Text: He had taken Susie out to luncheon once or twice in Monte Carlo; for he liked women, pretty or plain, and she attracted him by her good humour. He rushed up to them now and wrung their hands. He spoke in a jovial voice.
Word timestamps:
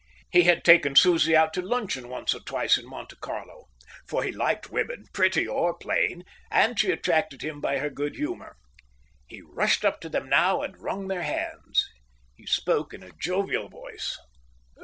He 0.31 0.45
had 0.45 0.65
taken 0.65 0.95
Susie 0.95 1.35
out 1.35 1.53
to 1.53 1.61
luncheon 1.61 2.09
once 2.09 2.33
or 2.33 2.39
twice 2.39 2.75
in 2.75 2.87
Monte 2.89 3.17
Carlo; 3.17 3.67
for 4.07 4.23
he 4.23 4.31
liked 4.31 4.71
women, 4.71 5.05
pretty 5.13 5.47
or 5.47 5.77
plain, 5.77 6.23
and 6.49 6.79
she 6.79 6.89
attracted 6.89 7.43
him 7.43 7.61
by 7.61 7.77
her 7.77 7.91
good 7.91 8.15
humour. 8.15 8.57
He 9.27 9.41
rushed 9.43 9.85
up 9.85 10.01
to 10.01 10.09
them 10.09 10.27
now 10.27 10.63
and 10.63 10.81
wrung 10.81 11.07
their 11.07 11.21
hands. 11.21 11.87
He 12.35 12.47
spoke 12.47 12.95
in 12.95 13.03
a 13.03 13.11
jovial 13.11 13.69
voice. 13.69 14.17